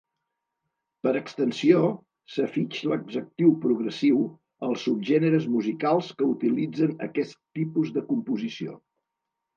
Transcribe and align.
Per 1.07 1.11
extensió 1.17 1.81
s'afig 2.35 2.79
l'adjectiu 2.93 3.53
progressiu 3.67 4.23
als 4.69 4.87
subgèneres 4.87 5.45
musicals 5.57 6.11
que 6.19 6.31
utilitzen 6.33 6.97
aquest 7.09 7.41
tipus 7.61 7.93
de 7.99 8.07
composició. 8.13 8.79